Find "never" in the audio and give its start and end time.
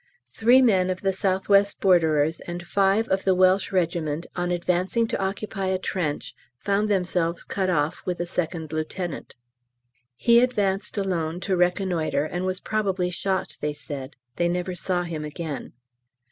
14.49-14.73